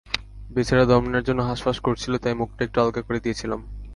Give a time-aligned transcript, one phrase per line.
[0.53, 3.59] বেচারা দম নেয়ার জন্য হাঁসফাঁস করছিল, তাই মুখটা একটু আলগা করে দিয়েছিলাম।